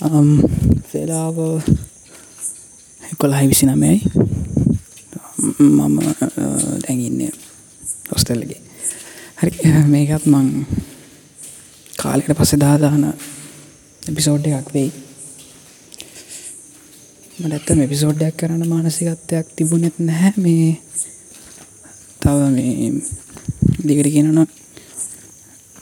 වෙලාව 0.00 1.36
කොළහයි 3.18 3.48
විසි 3.48 3.66
නමයයි 3.66 3.98
මම 5.58 5.96
දැඟඉන්න 6.82 7.32
හොස්ටල්ලගේ 8.10 8.60
හරි 9.36 9.50
මේකත් 9.86 10.26
මං 10.26 10.46
කාලෙකට 11.98 12.34
පස්සෙ 12.34 12.56
දාදාන 12.56 13.04
එපිසෝඩ් 14.02 14.46
එකක් 14.48 14.70
වෙයි 14.74 14.90
මටඇත්තම 17.38 17.80
එපිසෝඩ්ඩයක් 17.80 18.36
කරන්න 18.36 18.64
මානසිකත්වයක් 18.66 19.46
තිබුණෙත් 19.56 19.98
නැහැ 20.00 20.32
මේ 20.38 20.70
තව 22.22 22.38
මේ 22.50 22.92
දිගට 23.82 24.12
කියනන 24.14 24.46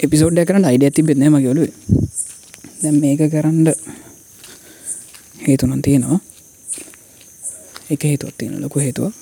එපිසෝඩ්ඩ 0.01 0.45
කරන්න 0.45 0.65
අයිඩ 0.65 0.85
ඇති 0.85 1.03
බෙත්නෑ 1.03 1.31
මගේ 1.31 1.53
ඔලුවේ 1.53 1.75
දැම් 2.81 2.97
මේක 3.01 3.23
කරන්න 3.31 3.96
හේතුනන් 5.47 5.83
තියෙනවා. 5.83 6.21
එක 7.91 8.03
හේතුවත් 8.05 8.39
තියෙන 8.39 8.61
ලොකු 8.61 8.81
හේතුවක්. 8.81 9.15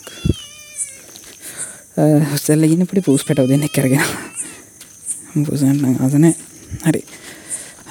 හස්සල්ලගන්න 2.30 2.86
පටි 2.86 3.02
පූස් 3.02 3.24
පටව 3.24 3.48
දෙන්න 3.48 3.68
කරගෙන 3.70 5.44
පුසන්න 5.44 5.84
අසන 6.00 6.26
හරි. 6.82 7.02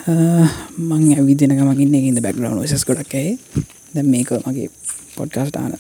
මං 0.06 1.04
ඇවිදිනක 1.14 1.62
මකින්න 1.62 1.96
ඉද 1.96 2.20
බැක්ග්‍රවන්් 2.20 2.68
සස් 2.68 2.84
කොඩක්කයි 2.84 3.40
දැ 3.94 4.04
මේක 4.06 4.30
මගේ 4.42 4.70
පොඩ්කාස්ටාන 5.16 5.78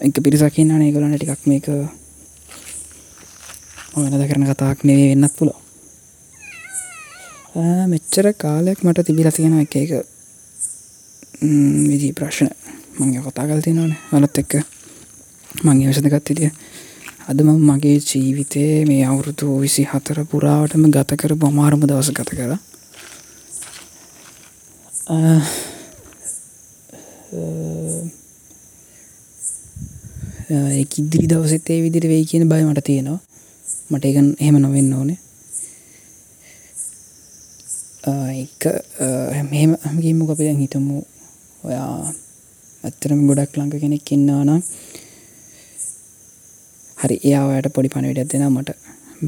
එක 0.00 0.18
පිරිසකින්න 0.18 0.72
අනේගලන 0.72 1.14
ටිකක් 1.14 1.46
මේක 1.46 1.66
වෙනද 3.94 4.26
කරන 4.26 4.46
කතාක් 4.48 4.82
නෙවේ 4.82 5.08
වෙන්නත් 5.12 5.34
පුලො 5.38 5.54
මෙච්චර 7.86 8.26
කාලයක් 8.34 8.82
මට 8.82 9.06
තිබිල 9.06 9.30
තියෙන 9.30 9.60
එක 9.60 9.76
එක 9.76 9.92
විදි 11.40 12.12
ප්‍රශ්න 12.12 12.50
මංගේ 12.98 13.22
කතා 13.22 13.46
කල් 13.46 13.60
තියෙනවන. 13.60 13.94
වලත් 14.10 14.38
එක්ක 14.38 14.52
මංගේ 15.62 15.88
වසදගත් 15.88 16.30
ඉදිය 16.30 16.50
අදම 17.26 17.48
මගේ 17.60 17.98
ජීවිතය 18.00 18.60
මේ 18.86 19.04
අවුරුදු 19.04 19.60
විසි 19.60 19.82
හතර 19.84 20.24
පුරාවටම 20.24 20.84
ගතකර 20.88 21.34
බොමාරම 21.36 21.82
දවස 21.82 22.10
ගත 22.10 22.30
කර. 22.30 22.52
ඉදිරි 30.96 31.26
දවසෙත් 31.26 31.70
ඒ 31.70 31.82
විදිර 31.82 32.08
වෙයි 32.08 32.24
කියන 32.24 32.48
බය 32.48 32.64
මට 32.64 32.84
තියෙනවා. 32.84 33.20
මට 33.90 34.04
ඒකන් 34.04 34.28
එහෙම 34.40 34.58
නොවෙන්න 34.58 34.92
ඕනේ. 34.94 35.18
එක 38.38 38.62
මෙහෙම 39.44 39.76
හමගේම 39.84 40.26
අපියන් 40.26 40.58
හිතමු? 40.58 41.04
ඔයා 41.62 42.12
ඇත්තරම 42.84 43.20
ගොඩක් 43.28 43.56
ලංඟ 43.58 43.80
කෙනෙක් 43.82 44.12
ඉන්නවා 44.12 44.44
නම් 44.44 44.62
හරි 46.98 47.16
එයාට 47.28 47.68
පොඩි 47.74 47.92
පණවිඩක් 47.94 48.30
දෙෙන 48.32 48.46
මට. 48.48 48.70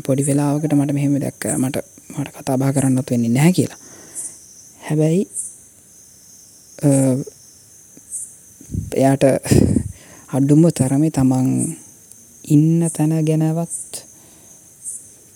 පොඩි 0.06 0.27
වෙලාවකට 0.28 0.73
මට 0.75 0.97
මෙහෙම 0.97 1.14
දැක්ක 1.19 1.45
මට 1.58 1.77
මට 2.17 2.28
කතාබා 2.36 2.73
කරන්නත් 2.73 3.11
වෙන්නේ 3.11 3.34
නැහැ 3.36 3.53
කියලා. 3.53 3.81
හැබැයි 4.81 5.23
එයාට 8.97 9.25
අඩුම 10.31 10.62
තරමේ 10.70 11.11
තමන් 11.11 11.48
ඉන්න 12.45 12.89
තැන 12.97 13.12
ගැනවත් 13.28 13.92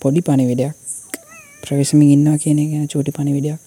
පොඩි 0.01 0.21
පණිවිඩයක් 0.21 0.75
ප්‍රවේශමින් 1.63 2.11
ඉන්නවා 2.15 2.37
කියන 2.37 2.59
ගැන 2.71 2.87
චෝටි 2.87 3.11
පණිවිඩයක් 3.11 3.64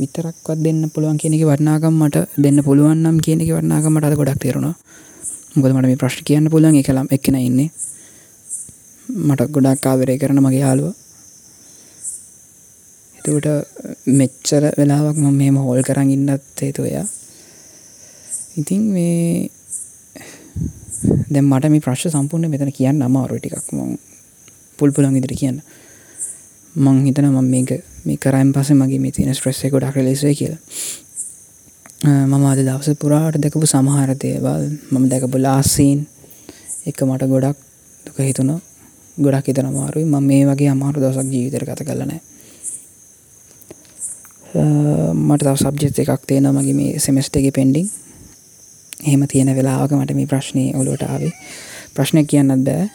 විතරක්වත් 0.00 0.58
දෙන්න 0.64 0.82
පුළුවන් 0.94 1.20
කියනෙක 1.22 1.44
වටනාගම් 1.48 1.94
මට 2.00 2.16
දෙන්න 2.44 2.58
පුළුවන්නම් 2.66 3.18
කියනෙක 3.26 3.50
වටනාගමට 3.56 4.08
අද 4.08 4.16
ගොඩක් 4.20 4.40
තේරුණා. 4.44 4.74
මොකද 5.54 5.72
මට 5.74 5.86
මේ 5.86 6.00
ප්‍රශ්න 6.02 6.26
කියන්න 6.28 6.50
පුළුවන්. 6.52 6.80
එකලම් 6.80 7.08
එක්කෙන 7.10 7.38
ඉන්නේ. 7.40 7.70
මට 9.08 9.50
ගොඩක් 9.54 9.86
ආවරය 9.86 10.18
කරන 10.18 10.40
මගේ 10.40 10.64
යාලුව 10.64 10.90
එතකට 13.18 13.48
මෙච්චර 14.18 14.62
වෙලාවක් 14.78 15.16
මම 15.16 15.34
මෙම 15.36 15.56
හෝල් 15.64 15.80
කරන්න 15.82 16.12
ඉන්නත් 16.16 16.62
හේතුවයා 16.62 17.06
ඉතින් 18.56 18.82
මේ 18.94 19.50
දැ 21.30 21.42
මට 21.42 21.70
මේ 21.72 21.80
ප්‍රශ් 21.80 22.06
සම්පූර්ණ 22.08 22.50
මෙතන 22.52 22.72
කියන්න 22.78 23.02
අමාරු 23.02 23.38
ටිකක්. 23.38 23.68
ම 23.72 23.96
පුල් 24.78 24.90
පුළන් 24.92 25.16
ඉදිරි 25.16 25.36
කියන්න. 25.42 25.58
මං 26.74 27.04
හිතන 27.04 27.26
මම 27.26 27.44
මේක 27.46 27.70
මේ 28.04 28.16
කරයිම් 28.16 28.52
පස 28.52 28.70
මගේ 28.72 28.98
මේ 28.98 29.12
තියෙන 29.12 29.34
ස්ට්‍රෙස් 29.34 29.64
එක 29.64 29.74
ඩක් 29.74 29.96
ලෙසේ 29.98 30.34
කියලා. 30.34 30.58
මම 32.26 32.44
අද 32.44 32.58
දවස 32.60 32.94
පුරාට 32.96 33.36
දැකපු 33.36 33.66
සමහර 33.66 34.14
දේවල් 34.16 34.64
මම 34.90 35.08
දැකපු 35.08 35.38
ලාස්සීන් 35.38 36.06
එක 36.86 37.02
මට 37.02 37.26
ගොඩක් 37.26 37.58
දුක 38.04 38.18
හිතුන 38.20 38.60
ගොඩක් 39.16 39.46
හිතන 39.46 39.66
අමාරුයි 39.66 40.04
ම 40.06 40.16
මේ 40.22 40.46
වගේ 40.46 40.70
අමාරු 40.70 41.00
දවසක් 41.00 41.28
ජීවිතර 41.28 41.64
කත 41.64 41.84
කලනෑ 41.84 42.20
මට 45.14 45.42
තව 45.42 45.56
සබ්ජෙත් 45.56 45.98
එකක් 46.00 46.22
තියෙන 46.26 46.48
මගේ 46.50 46.74
මේ 46.74 46.98
සෙමස්ට 46.98 47.36
එක 47.36 47.52
පෙන්ඩිං 47.52 47.90
එහෙම 49.00 49.26
තියෙන 49.26 49.50
වෙලාවක 49.50 49.92
මට 49.92 50.14
මේ 50.14 50.26
ප්‍රශ්නය 50.26 50.64
ඔලුවට 50.74 51.02
ආවේ. 51.04 51.32
ප්‍රශ්නය 51.94 52.24
කියන්නත් 52.24 52.64
බෑ. 52.64 52.90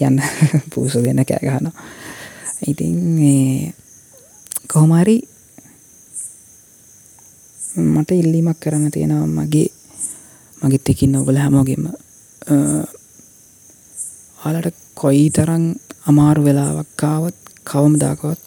යන්න 0.00 0.20
පූසු 0.72 1.02
දෙන්න 1.02 1.24
කෑගහන 1.24 1.70
ඉතින් 2.62 3.74
කොහොමරි 4.68 5.20
මට 7.76 8.10
ඉල්ලීමක් 8.12 8.60
කරන්න 8.60 8.90
තියෙනවා 8.90 9.26
මගේ 9.26 9.68
මගෙත් 10.62 10.88
එකින්න 10.88 11.16
ඔබල 11.16 11.36
හැමෝගෙම. 11.36 11.84
ආලට 14.38 14.76
කොයි 14.94 15.30
තරං 15.30 15.64
අමාරු 16.06 16.44
වෙලාවක්කාවත් 16.44 17.36
කවම 17.64 17.94
දාකවත් 18.00 18.42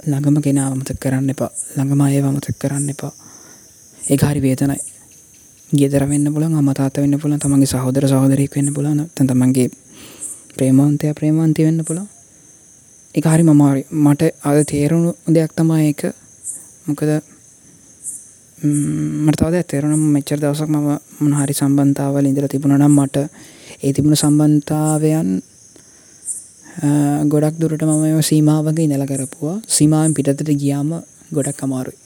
ළඟම 0.00 0.42
කෙන 0.42 0.58
අමතක් 0.58 1.00
කරන්න 1.00 1.30
එපා. 1.30 1.50
ළඟම 1.76 2.00
අය 2.00 2.20
අමතක් 2.20 2.58
කරන්න 2.58 2.90
එපා. 2.90 3.12
ඒ 4.00 4.16
හරි 4.16 4.40
වේතනයි. 4.42 4.78
ගෙදර 5.70 6.04
වෙන්න 6.08 6.34
පුලන් 6.34 6.54
අමතාත 6.54 6.96
වෙන්න 6.96 7.18
පුලන් 7.18 7.38
තමන්ගේ 7.38 7.66
සහෝදර 7.66 8.04
සහෝදරයෙක් 8.08 8.56
වෙන්න 8.56 8.74
පුලන 8.74 9.08
තැ 9.14 9.26
තමන්ගේ 9.26 9.70
ප්‍රේමන්තය 10.54 11.14
ප්‍රේමන්ති 11.14 11.64
වෙන්න 11.64 11.82
පුළා 11.82 12.06
එක 13.14 13.24
හරි 13.24 13.44
මමාරි 13.44 13.84
මට 13.90 14.22
අද 14.42 14.64
තේරුණු 14.64 15.14
දෙයක් 15.28 15.52
තමා 15.52 15.80
ඒක. 15.80 16.14
මොකද 16.86 17.22
මට 18.58 19.36
තවද 19.36 19.54
ඇතේරුණම් 19.54 20.08
මෙච්චර 20.08 20.38
දවසක් 20.38 20.68
මම 20.68 20.98
මොනහරි 21.20 21.52
සම්බන්ධාවල 21.52 22.24
ඉඳර 22.24 22.46
තිබුණනම් 22.46 22.94
මට 22.94 23.28
ඒ 23.78 23.92
තිබුණ 23.92 24.16
සම්බන්ධාවයන් 24.16 25.42
ගොඩක් 27.26 27.58
දුරට 27.58 27.82
මම 27.82 28.22
සීමාවගේ 28.22 28.86
ඉනල 28.86 29.04
කරපුවා. 29.04 29.60
සීමාවෙන් 29.68 30.14
පිටතට 30.14 30.54
ගියාම 30.54 31.02
ගොඩක් 31.30 31.60
අමාරුයි. 31.60 31.98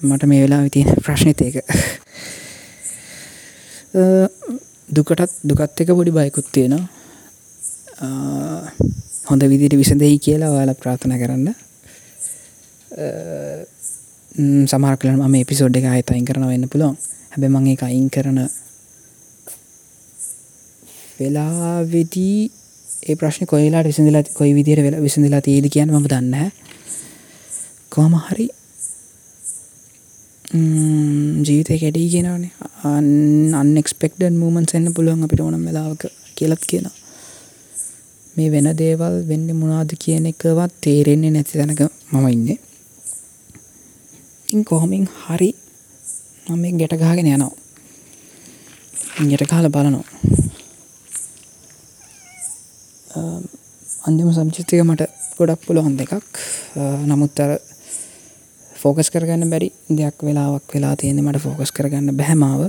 මට 0.00 0.24
මේ 0.24 0.42
වෙලා 0.42 0.62
විතියෙන 0.62 1.02
ප්‍රශ්නත 1.02 1.40
ඒක. 1.42 1.64
දුකටත් 4.88 5.32
දුකත් 5.42 5.80
එක 5.80 5.90
පොඩි 5.90 6.12
බයකුත් 6.12 6.48
තියෙනවා. 6.50 6.86
හොඳ 9.24 9.42
විදිට 9.44 9.74
විසඳෙහි 9.74 10.18
කියලා 10.18 10.50
ඔයාල 10.50 10.74
ප්‍රාථන 10.74 11.14
කරන්න. 11.14 11.48
සමහර 14.66 14.96
කලන 14.96 15.20
ම 15.22 15.36
පිසෝඩ් 15.44 15.76
එක 15.76 15.84
අයත 15.86 16.10
අයින් 16.10 16.24
කරන 16.24 16.46
වෙන්න 16.46 16.68
පුළුවන්. 16.68 16.96
හැබ 17.32 17.44
මගේ 17.46 17.74
එක 17.74 17.82
අයින් 17.82 18.08
කරන 18.08 18.38
වෙලාවෙදී 21.18 22.50
ඒ 23.02 23.16
ප්‍රශ්න 23.16 23.46
කොයිලා 23.46 23.82
විසඳලා 23.84 24.22
කොයි 24.32 24.52
විදිර 24.54 24.80
වෙලා 24.80 25.00
විසඳලා 25.00 25.40
තියද 25.40 25.66
කියන්න 25.68 25.92
ම 25.92 26.06
දන්න 26.06 26.50
කොහම 27.90 28.14
හරි 28.22 28.46
ජීවිතය 30.50 31.76
කැඩී 31.80 32.08
කියෙනවනේ 32.12 32.52
අන්නෙක්ස්පෙක්ඩන් 33.60 34.36
මූමන්ස් 34.42 34.74
එන්න 34.78 34.94
පුළුවන් 34.96 35.24
අපිට 35.26 35.42
ඕනම් 35.44 35.64
වෙලාවක 35.68 36.04
කියලත් 36.38 36.62
කියනවා. 36.70 36.94
මේ 38.36 38.48
වෙන 38.54 38.68
දේවල් 38.78 39.16
වෙන්න 39.28 39.48
මුණාද 39.60 39.92
කියන 40.04 40.26
එකවත් 40.32 40.72
තේරෙන්නේ 40.80 41.32
නැති 41.34 41.58
තැනක 41.58 41.82
මම 42.12 42.26
ඉන්නේ. 42.28 42.58
ඉන් 44.52 44.64
කොහොමින් 44.64 45.06
හරි 45.24 45.50
මම 46.48 46.64
ගැට 46.80 46.96
ගාගෙන 47.04 47.32
යනවා. 47.34 47.52
යට 49.34 49.46
කාල 49.52 49.68
බලනවා. 49.68 50.06
අන්තිම 54.06 54.30
සම්චිතක 54.32 54.80
මට 54.84 55.12
ගොඩක් 55.38 55.60
පුළුවන් 55.66 55.96
දෙකක්. 56.00 56.24
නමුත්තර 57.10 57.50
ෆෝකස් 58.82 59.10
කරගන්න 59.10 59.50
බැරි 59.50 59.68
දෙයක් 59.90 60.22
වෙලාවක් 60.26 60.74
වෙලා 60.74 60.94
තියෙන 60.96 61.22
මට 61.24 61.42
ෆෝකස් 61.42 61.72
කරගන්න 61.76 62.16
බැහැමාව 62.18 62.60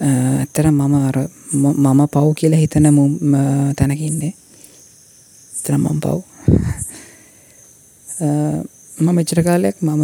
ඇත්තර 0.00 0.66
මම 0.70 0.94
අර 1.00 1.16
මම 1.54 2.00
පව් 2.14 2.26
කියල 2.40 2.54
හිතන 2.62 2.86
තැනකින්නේ 3.78 4.32
ඇත්තරම් 5.52 5.82
මම් 5.82 6.00
පව්. 6.00 6.18
මම 8.98 9.14
මෙච්චර 9.14 9.40
කාලයක් 9.42 9.80
මම 9.82 10.02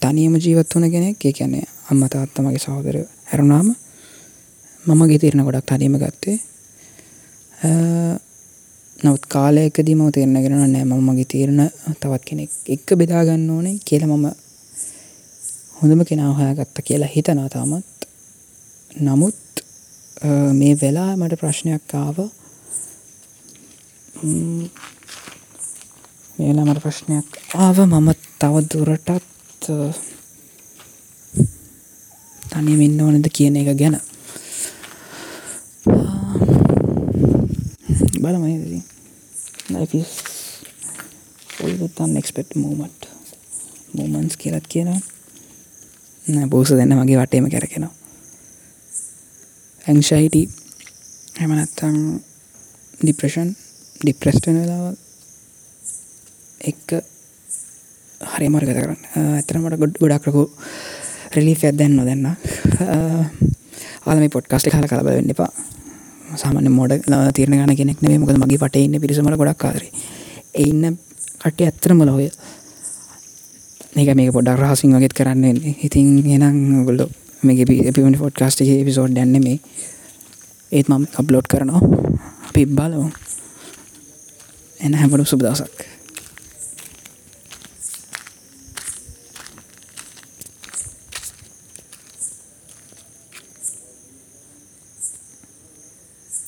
තනියම 0.00 0.34
ජීවත් 0.36 0.74
වන 0.74 0.90
කෙනෙක්. 0.90 1.24
ඒ 1.24 1.32
කියන්නේ 1.32 1.64
අම්ම 1.90 2.02
තාත්ත 2.08 2.38
මගේ 2.38 2.58
සහෝදර 2.58 2.96
හැරුණාම 3.30 3.68
මම 4.84 5.02
ගෙතිරණ 5.10 5.44
ගොඩක් 5.44 5.66
තනීම 5.66 5.98
ගත්තේ. 5.98 6.38
නවත් 9.04 9.24
කාලයකදී 9.34 9.94
මම 9.94 10.10
තේරණගෙන 10.14 10.54
නෑ. 10.56 10.84
මම 10.84 11.02
මගේ 11.08 11.30
තීරණ 11.32 11.62
තවත් 12.00 12.22
කෙනෙක් 12.28 12.50
එක්ක 12.74 12.88
බෙදාගන්න 13.00 13.50
ඕනේ 13.50 13.76
කියල 13.88 14.04
මම 14.06 14.26
හොඳම 15.78 16.00
කෙනා 16.08 16.32
හොයාගත්ත 16.38 16.76
කියලා 16.88 17.14
හිතනවා 17.14 17.48
තාමත්. 17.48 17.84
නමුත් 19.00 19.36
මේ 20.58 20.74
වෙලා 20.82 21.12
මට 21.16 21.40
ප්‍රශ්නයක් 21.42 21.94
ආව. 21.94 22.16
මේලා 26.38 26.64
මට 26.64 26.80
ප්‍රශ්නයක් 26.84 27.28
ආව. 27.54 27.76
මම 27.84 28.08
තවදුරටත් 28.40 29.08
තනියම 32.42 32.80
ඉන්න 32.80 33.00
ඕනද 33.04 33.26
කියන 33.36 33.56
එක 33.60 33.70
ගැන. 33.80 33.96
බලමයි 38.26 38.82
තන් 41.90 42.16
එක්ස්පෙට් 42.16 42.50
මූමට් 42.56 43.00
මූමන්ස් 43.94 44.36
කියලත් 44.36 44.66
කියලා 44.68 45.00
බෝස 46.46 46.70
දෙන්න 46.72 46.96
මගේ 46.96 47.18
වටේම 47.18 47.46
කැරකෙනවා 47.48 47.94
ඇංෂයිටි 49.84 50.42
හැමනත්තං 51.36 51.98
ඩිප්‍රෂන් 53.00 53.50
ඩිප්‍රස්ටන 54.00 54.56
වෙලාව 54.56 54.86
එක්ක 56.62 56.88
හරි 58.20 58.48
මර්ගත 58.48 58.72
කරන්න 58.72 59.00
ඇතරමට 59.34 59.78
ගොඩ් 59.78 60.00
ගොඩක්රකු 60.00 60.42
රෙලි 61.32 61.54
ඇදැන් 61.62 61.96
නොදන්න 61.96 62.26
ආලම 64.06 64.28
පොට්කස්ටි 64.30 64.72
හල 64.72 64.88
කලබ 64.88 65.08
වෙන්න 65.10 65.34
එපා 65.34 65.50
සාමන 66.34 66.70
මොඩ 66.72 66.92
තිරණ 67.32 67.58
ගන 67.58 67.74
කෙනෙක් 67.74 68.00
නේ 68.00 68.18
මොකද 68.18 68.36
මගේ 68.36 68.58
පට 68.58 68.76
ඉන්න 68.78 69.00
පිරිසමට 69.00 69.36
ගොඩක් 69.36 69.58
කාරේ 69.58 69.90
එන්න 70.56 70.96
කට්ටේ 71.40 71.66
ඇත්තරම 71.66 72.02
ලොය 72.04 72.28
ඒක 73.96 74.10
මේ 74.14 74.30
පොඩක් 74.30 74.58
රහසින් 74.58 74.92
වගෙත් 74.92 75.14
කරන්න 75.14 75.44
ඉතින් 75.80 76.08
එනම් 76.28 76.84
ගොල්ලො 76.84 77.06
මේ 77.42 77.64
පිමි 77.64 78.16
ෆොඩ්කාස්ට 78.16 78.64
පිසෝඩ් 78.84 79.14
දැන්න 79.14 79.38
මේ 79.40 79.58
ඒත් 80.72 80.88
මම 80.88 81.06
කබ්ලෝඩ් 81.08 81.46
කරනවා. 81.46 81.80
අපි 82.46 82.66
බලමු. 82.68 83.10
එන 84.80 84.94
හැමටු 84.94 85.24
සුබදසක් 85.24 85.95